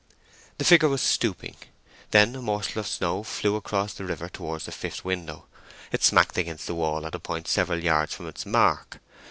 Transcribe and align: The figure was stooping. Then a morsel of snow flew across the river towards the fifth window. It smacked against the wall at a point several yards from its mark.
The 0.57 0.65
figure 0.65 0.89
was 0.89 1.03
stooping. 1.03 1.57
Then 2.09 2.35
a 2.35 2.41
morsel 2.41 2.79
of 2.79 2.87
snow 2.87 3.21
flew 3.21 3.55
across 3.55 3.93
the 3.93 4.03
river 4.03 4.29
towards 4.29 4.65
the 4.65 4.71
fifth 4.71 5.05
window. 5.05 5.45
It 5.91 6.01
smacked 6.03 6.39
against 6.39 6.65
the 6.65 6.73
wall 6.73 7.05
at 7.05 7.13
a 7.13 7.19
point 7.19 7.47
several 7.47 7.83
yards 7.83 8.15
from 8.15 8.27
its 8.27 8.43
mark. 8.43 8.97